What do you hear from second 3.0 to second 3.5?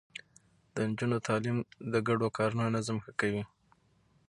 ښه کوي.